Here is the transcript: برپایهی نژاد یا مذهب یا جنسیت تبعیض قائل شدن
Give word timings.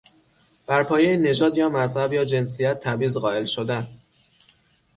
برپایهی 0.67 1.17
نژاد 1.17 1.57
یا 1.57 1.69
مذهب 1.69 2.13
یا 2.13 2.25
جنسیت 2.25 2.79
تبعیض 2.79 3.17
قائل 3.17 3.45
شدن 3.45 3.87